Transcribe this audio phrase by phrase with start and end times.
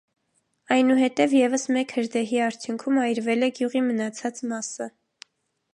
[0.75, 4.91] Այնուհետև ևս մեկ հրդեհի արդյունքում այրվել է գյուղի մնացած մասը։